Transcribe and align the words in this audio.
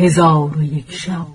هزار 0.00 0.58
و 0.58 0.62
یک 0.62 0.92
شب. 0.92 1.26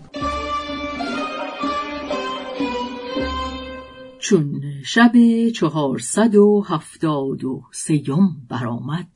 چون 4.20 4.64
شب 4.86 5.12
چهارصد 5.56 6.36
و 6.36 6.66
هفتاد 6.68 7.44
و 7.44 7.64
سیم 7.72 8.48
برآمد 8.50 9.08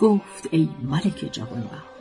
گفت 0.00 0.48
ای 0.50 0.68
ملک 0.82 1.28
جوانبخت 1.32 1.96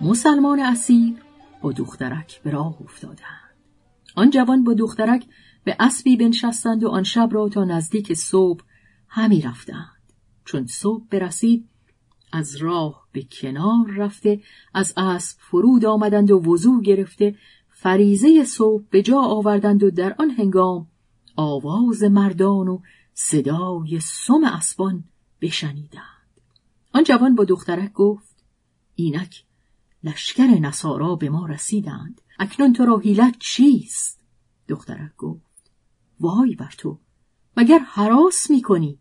مسلمان 0.00 0.60
اسیر 0.60 1.14
با 1.62 1.72
دخترک 1.72 2.42
به 2.42 2.50
راه 2.50 2.76
افتادند. 2.80 3.46
آن 4.16 4.30
جوان 4.30 4.64
با 4.64 4.74
دخترک 4.74 5.26
به 5.66 5.76
اسبی 5.80 6.16
بنشستند 6.16 6.84
و 6.84 6.88
آن 6.88 7.02
شب 7.02 7.28
را 7.32 7.48
تا 7.48 7.64
نزدیک 7.64 8.14
صبح 8.14 8.64
همی 9.08 9.40
رفتند. 9.40 10.12
چون 10.44 10.66
صبح 10.66 11.04
برسید 11.10 11.68
از 12.32 12.56
راه 12.56 13.08
به 13.12 13.22
کنار 13.22 13.90
رفته 13.96 14.40
از 14.74 14.94
اسب 14.96 15.38
فرود 15.40 15.84
آمدند 15.84 16.30
و 16.30 16.38
وضوع 16.38 16.82
گرفته 16.82 17.34
فریزه 17.68 18.44
صبح 18.44 18.84
به 18.90 19.02
جا 19.02 19.20
آوردند 19.20 19.82
و 19.82 19.90
در 19.90 20.14
آن 20.18 20.30
هنگام 20.30 20.86
آواز 21.36 22.02
مردان 22.02 22.68
و 22.68 22.80
صدای 23.14 24.00
سم 24.00 24.44
اسبان 24.44 25.04
بشنیدند. 25.40 26.40
آن 26.92 27.04
جوان 27.04 27.34
با 27.34 27.44
دخترک 27.44 27.92
گفت 27.92 28.36
اینک 28.94 29.44
لشکر 30.04 30.46
نصارا 30.46 31.16
به 31.16 31.30
ما 31.30 31.46
رسیدند. 31.46 32.20
اکنون 32.38 32.72
تو 32.72 32.84
را 32.84 32.98
حیلت 32.98 33.36
چیست؟ 33.38 34.20
دخترک 34.68 35.16
گفت 35.16 35.45
وای 36.20 36.54
بر 36.54 36.74
تو 36.78 36.98
مگر 37.56 37.78
حراس 37.78 38.50
می 38.50 38.62
کنی 38.62 38.98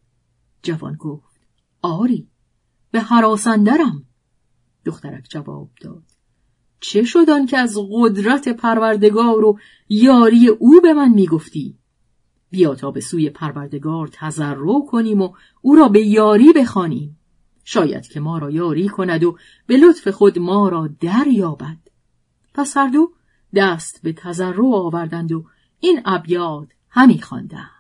جوان 0.64 0.96
گفت 0.96 1.42
آری 1.82 2.28
به 2.92 3.00
حراسندرم 3.00 4.06
دخترک 4.86 5.28
جواب 5.30 5.70
داد 5.82 6.04
چه 6.80 7.04
شد 7.04 7.46
که 7.50 7.58
از 7.58 7.78
قدرت 7.92 8.50
پروردگار 8.50 9.46
و 9.46 9.60
یاری 9.90 10.48
او 10.48 10.82
به 10.82 10.94
من 10.94 11.10
می‌گفتی؟ 11.10 11.78
بیا 12.50 12.76
تا 12.76 12.92
به 12.92 13.02
سوی 13.02 13.30
پروردگار 13.30 14.10
تضرع 14.12 14.86
کنیم 14.88 15.22
و 15.22 15.34
او 15.62 15.76
را 15.76 15.88
به 15.88 16.02
یاری 16.08 16.54
بخوانیم. 16.54 17.20
شاید 17.64 18.08
که 18.08 18.20
ما 18.20 18.38
را 18.38 18.52
یاری 18.52 18.88
کند 18.88 19.24
و 19.24 19.38
به 19.68 19.78
لطف 19.78 20.08
خود 20.08 20.40
ما 20.40 20.70
را 20.70 20.90
دریابد. 21.00 21.78
پس 22.54 22.78
هر 22.78 22.88
دو 22.88 23.12
دست 23.56 24.02
به 24.02 24.14
تضرع 24.14 24.66
آوردند 24.66 25.32
و 25.32 25.46
این 25.80 26.02
ابیات 26.06 26.68
همی 26.96 27.22
خواندند 27.22 27.72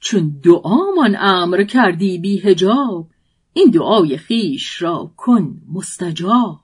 چون 0.00 0.40
دعامان 0.42 1.16
امر 1.18 1.64
کردی 1.64 2.18
بی 2.18 2.38
هجاب 2.38 3.10
این 3.52 3.70
دعای 3.70 4.16
خیش 4.16 4.82
را 4.82 5.12
کن 5.16 5.62
مستجاب. 5.72 6.60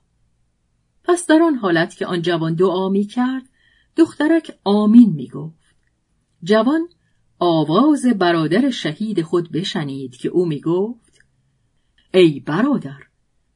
پس 1.03 1.25
در 1.25 1.39
آن 1.41 1.55
حالت 1.55 1.95
که 1.95 2.05
آن 2.05 2.21
جوان 2.21 2.53
دعا 2.53 2.89
می 2.89 3.05
کرد 3.05 3.49
دخترک 3.95 4.59
آمین 4.63 5.09
می 5.09 5.27
گفت. 5.27 5.75
جوان 6.43 6.87
آواز 7.39 8.05
برادر 8.05 8.69
شهید 8.69 9.21
خود 9.21 9.51
بشنید 9.51 10.15
که 10.15 10.29
او 10.29 10.45
می 10.45 10.61
گفت 10.61 11.21
ای 12.13 12.39
برادر 12.39 12.99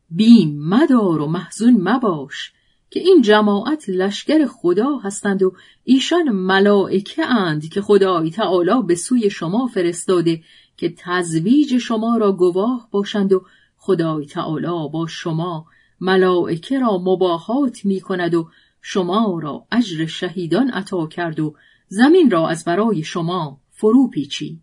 بیم 0.10 0.60
مدار 0.60 1.22
و 1.22 1.28
محزون 1.28 1.90
مباش 1.90 2.54
که 2.92 3.00
این 3.00 3.22
جماعت 3.22 3.90
لشکر 3.90 4.46
خدا 4.46 4.98
هستند 4.98 5.44
و 5.44 5.54
ایشان 5.84 6.30
ملائکه 6.30 7.26
اند 7.26 7.70
که 7.70 7.82
خدای 7.82 8.32
تعالی 8.32 8.84
به 8.88 8.96
سوی 8.96 9.30
شما 9.30 9.68
فرستاده 9.68 10.44
که 10.78 10.94
تزویج 10.98 11.78
شما 11.78 12.18
را 12.18 12.32
گواه 12.32 12.88
باشند 12.92 13.34
و 13.34 13.46
خدای 13.78 14.26
تعالی 14.26 14.90
با 14.94 15.08
شما 15.10 15.66
ملائکه 16.02 16.80
را 16.80 16.98
مباهات 16.98 17.86
می 17.86 18.02
کند 18.02 18.34
و 18.34 18.50
شما 18.82 19.40
را 19.44 19.66
اجر 19.72 20.06
شهیدان 20.06 20.70
عطا 20.70 21.08
کرد 21.08 21.40
و 21.40 21.56
زمین 21.88 22.32
را 22.32 22.50
از 22.50 22.64
برای 22.66 23.04
شما 23.04 23.60
فرو 23.70 24.10
پیچید. 24.10 24.62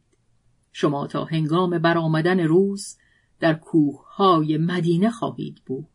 شما 0.72 1.06
تا 1.06 1.24
هنگام 1.24 1.78
برآمدن 1.78 2.40
روز 2.40 2.96
در 3.40 3.54
کوه 3.54 4.14
های 4.16 4.58
مدینه 4.58 5.10
خواهید 5.10 5.62
بود. 5.66 5.86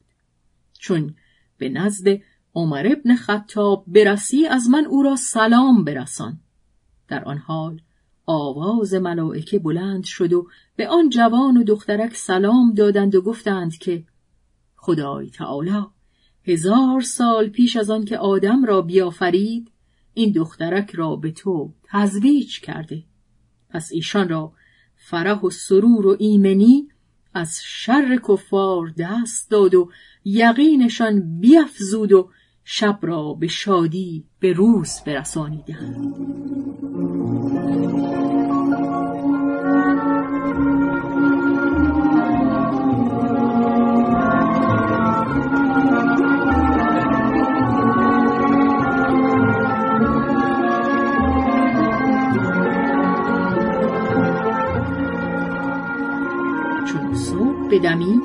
چون 0.79 1.15
به 1.63 1.69
نزد 1.69 2.07
عمر 2.55 2.87
ابن 2.91 3.15
خطاب 3.15 3.83
برسی 3.87 4.47
از 4.47 4.69
من 4.69 4.85
او 4.85 5.03
را 5.03 5.15
سلام 5.15 5.83
برسان. 5.83 6.39
در 7.07 7.23
آن 7.23 7.37
حال 7.37 7.81
آواز 8.25 8.93
ملائکه 8.93 9.59
بلند 9.59 10.03
شد 10.03 10.33
و 10.33 10.47
به 10.75 10.87
آن 10.87 11.09
جوان 11.09 11.57
و 11.57 11.63
دخترک 11.63 12.15
سلام 12.15 12.73
دادند 12.73 13.15
و 13.15 13.21
گفتند 13.21 13.77
که 13.77 14.03
خدای 14.75 15.29
تعالی 15.29 15.85
هزار 16.43 17.01
سال 17.01 17.49
پیش 17.49 17.75
از 17.77 17.89
آن 17.89 18.05
که 18.05 18.17
آدم 18.17 18.65
را 18.65 18.81
بیافرید 18.81 19.71
این 20.13 20.31
دخترک 20.31 20.91
را 20.95 21.15
به 21.15 21.31
تو 21.31 21.73
تزویج 21.83 22.59
کرده. 22.59 23.03
پس 23.69 23.89
ایشان 23.91 24.29
را 24.29 24.53
فرح 24.95 25.39
و 25.39 25.49
سرور 25.49 26.07
و 26.07 26.15
ایمنی 26.19 26.87
از 27.33 27.59
شر 27.63 28.19
کفار 28.29 28.93
دست 28.97 29.51
داد 29.51 29.75
و 29.75 29.89
یقینشان 30.25 31.39
بیافزود 31.39 32.11
و 32.11 32.29
شب 32.63 32.99
را 33.01 33.33
به 33.33 33.47
شادی 33.47 34.25
به 34.39 34.53
روز 34.53 35.01
برسانیدند. 35.05 36.82
بدمی؟ 57.73 58.19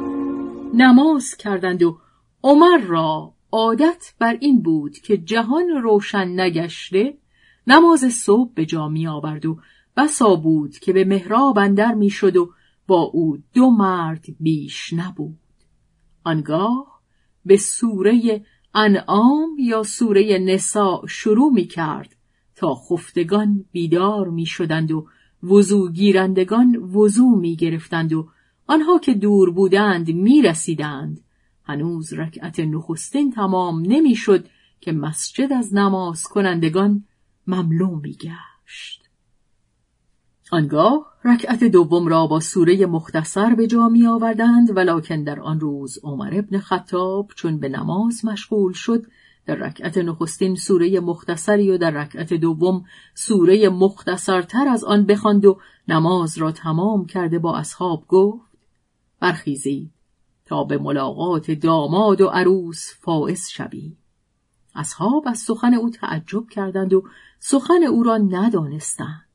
نماز 0.74 1.36
کردند 1.36 1.82
و 1.82 1.98
عمر 2.42 2.78
را 2.78 3.34
عادت 3.52 4.14
بر 4.18 4.36
این 4.40 4.62
بود 4.62 4.98
که 4.98 5.16
جهان 5.16 5.68
روشن 5.82 6.40
نگشته 6.40 7.18
نماز 7.66 8.00
صبح 8.00 8.52
به 8.54 8.66
جا 8.66 8.88
می 8.88 9.06
آورد 9.06 9.46
و 9.46 9.58
بسا 9.96 10.34
بود 10.34 10.78
که 10.78 10.92
به 10.92 11.04
محراب 11.04 11.58
اندر 11.58 11.94
می 11.94 12.10
شد 12.10 12.36
و 12.36 12.50
با 12.86 13.00
او 13.00 13.38
دو 13.54 13.70
مرد 13.70 14.24
بیش 14.40 14.92
نبود. 14.92 15.38
آنگاه 16.24 17.00
به 17.44 17.56
سوره 17.56 18.44
انعام 18.74 19.56
یا 19.58 19.82
سوره 19.82 20.38
نسا 20.38 21.02
شروع 21.08 21.52
می 21.52 21.64
کرد 21.64 22.16
تا 22.56 22.74
خفتگان 22.74 23.64
بیدار 23.72 24.28
می 24.28 24.46
شدند 24.46 24.92
و 24.92 25.06
وضو 25.42 25.90
گیرندگان 25.90 26.76
وضو 26.76 27.36
می 27.36 27.56
گرفتند 27.56 28.12
و 28.12 28.28
آنها 28.68 28.98
که 28.98 29.14
دور 29.14 29.50
بودند 29.50 30.08
می 30.08 30.42
رسیدند 30.42 31.20
هنوز 31.64 32.12
رکعت 32.12 32.60
نخستین 32.60 33.32
تمام 33.32 33.82
نمی‌شد 33.86 34.46
که 34.80 34.92
مسجد 34.92 35.52
از 35.52 35.74
نماز 35.74 36.22
کنندگان 36.22 37.04
مملو 37.46 37.96
می 37.96 38.12
گشت. 38.12 39.04
آنگاه 40.52 41.06
رکعت 41.24 41.64
دوم 41.64 42.08
را 42.08 42.26
با 42.26 42.40
سوره 42.40 42.86
مختصر 42.86 43.54
به 43.54 43.66
جا 43.66 43.88
می 43.88 44.06
آوردند 44.06 44.76
ولکن 44.76 45.22
در 45.22 45.40
آن 45.40 45.60
روز 45.60 45.98
عمر 46.02 46.30
ابن 46.34 46.58
خطاب 46.58 47.30
چون 47.36 47.58
به 47.58 47.68
نماز 47.68 48.24
مشغول 48.24 48.72
شد 48.72 49.06
در 49.46 49.54
رکعت 49.54 49.98
نخستین 49.98 50.54
سوره 50.54 51.00
مختصری 51.00 51.70
و 51.70 51.78
در 51.78 51.90
رکعت 51.90 52.34
دوم 52.34 52.84
سوره 53.14 53.68
مختصرتر 53.68 54.68
از 54.68 54.84
آن 54.84 55.06
بخواند 55.06 55.44
و 55.44 55.58
نماز 55.88 56.38
را 56.38 56.52
تمام 56.52 57.06
کرده 57.06 57.38
با 57.38 57.56
اصحاب 57.56 58.04
گفت 58.08 58.47
برخیزید 59.20 59.90
تا 60.46 60.64
به 60.64 60.78
ملاقات 60.78 61.50
داماد 61.50 62.20
و 62.20 62.26
عروس 62.26 62.92
فائز 63.00 63.48
شویم 63.48 63.98
اصحاب 64.74 65.28
از 65.28 65.38
سخن 65.38 65.74
او 65.74 65.90
تعجب 65.90 66.48
کردند 66.48 66.92
و 66.92 67.04
سخن 67.38 67.82
او 67.90 68.02
را 68.02 68.16
ندانستند. 68.16 69.28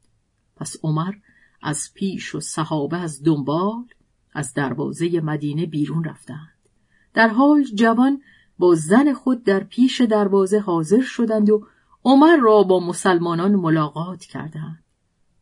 پس 0.55 0.75
عمر 0.83 1.13
از 1.61 1.91
پیش 1.93 2.35
و 2.35 2.39
صحابه 2.39 2.97
از 2.97 3.23
دنبال 3.23 3.85
از 4.33 4.53
دروازه 4.53 5.21
مدینه 5.21 5.65
بیرون 5.65 6.03
رفتند. 6.03 6.57
در 7.13 7.27
حال 7.27 7.63
جوان 7.63 8.21
با 8.57 8.75
زن 8.75 9.13
خود 9.13 9.43
در 9.43 9.63
پیش 9.63 10.01
دروازه 10.01 10.59
حاضر 10.59 11.01
شدند 11.01 11.49
و 11.49 11.67
عمر 12.05 12.37
را 12.37 12.63
با 12.63 12.79
مسلمانان 12.79 13.55
ملاقات 13.55 14.19
کردند. 14.19 14.83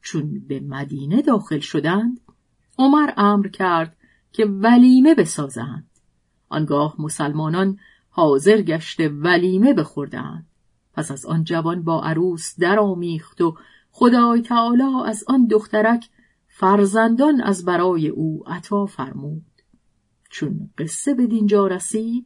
چون 0.02 0.40
به 0.48 0.60
مدینه 0.60 1.22
داخل 1.22 1.60
شدند 1.60 2.20
عمر 2.78 3.14
امر 3.18 3.48
کرد 3.48 3.98
که 4.32 4.46
ولیمه 4.46 5.16
بسازند. 5.16 5.88
آنگاه 6.50 6.96
مسلمانان 7.00 7.78
حاضر 8.10 8.62
گشته 8.62 9.10
ولیمه 9.10 9.74
بخوردند. 9.74 10.46
پس 10.94 11.12
از 11.12 11.26
آن 11.26 11.44
جوان 11.44 11.84
با 11.84 12.04
عروس 12.04 12.60
درآمیخت 12.60 13.42
و 13.42 13.58
خدای 13.92 14.42
تعالی 14.42 14.84
از 15.06 15.24
آن 15.28 15.48
دخترک 15.48 16.10
فرزندان 16.48 17.42
از 17.42 17.66
برای 17.66 18.08
او 18.08 18.44
عطا 18.48 18.86
فرمود. 18.86 19.46
چون 20.30 20.70
قصه 20.78 21.14
به 21.14 21.28
دینجا 21.28 21.68
رسید 21.68 22.26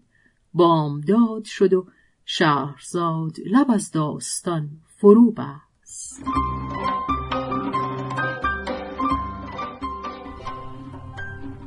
بامداد 0.54 1.44
شد 1.44 1.74
و 1.74 1.88
شهرزاد 2.26 3.36
لب 3.46 3.72
از 3.72 3.92
داستان 3.92 4.70
فرو 4.98 5.32
بست. 5.32 6.24